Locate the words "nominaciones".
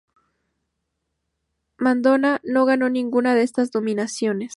3.75-4.49